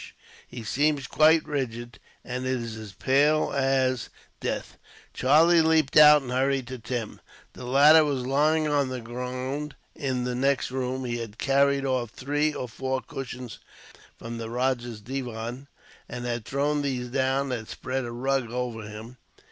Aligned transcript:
He 0.47 0.63
seems 0.63 1.05
quite 1.05 1.45
rigid, 1.47 1.99
and 2.25 2.47
is 2.47 2.75
as 2.75 2.91
pale 2.93 3.53
as 3.53 4.09
death." 4.39 4.79
Charlie 5.13 5.61
leaped 5.61 5.95
out, 5.95 6.23
and 6.23 6.31
hurried 6.31 6.65
to 6.69 6.79
Tim. 6.79 7.21
The 7.53 7.65
latter 7.65 8.03
was 8.03 8.25
lying 8.25 8.67
on 8.67 8.89
the 8.89 8.99
ground, 8.99 9.75
in 9.95 10.23
the 10.23 10.33
next 10.33 10.71
room. 10.71 11.05
He 11.05 11.17
had 11.19 11.37
carried 11.37 11.85
off 11.85 12.09
three 12.09 12.51
or 12.51 12.67
four 12.67 13.03
cushions, 13.03 13.59
from 14.17 14.39
the 14.39 14.49
rajah's 14.49 15.01
divan, 15.01 15.67
and 16.09 16.25
had 16.25 16.45
thrown 16.45 16.81
these 16.81 17.09
down, 17.09 17.51
and 17.51 17.59
had 17.59 17.69
spread 17.69 18.03
a 18.03 18.11
rug 18.11 18.49
over 18.49 18.81
him. 18.89 19.17